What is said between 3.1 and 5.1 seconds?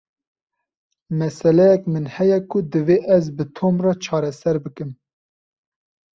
ez bi Tom re çareser bikim.